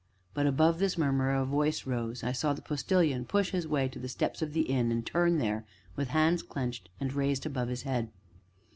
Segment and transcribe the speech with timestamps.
[0.33, 1.43] But, above this murmur rose
[1.83, 4.61] a voice, and I saw the Postilion push his way to the steps of the
[4.63, 5.63] inn, and turn there,
[5.95, 8.09] with hands clenched and raised above his head.